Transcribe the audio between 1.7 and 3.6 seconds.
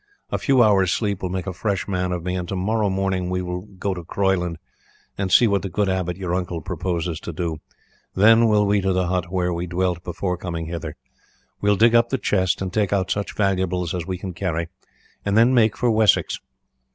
man of me, and to morrow morning we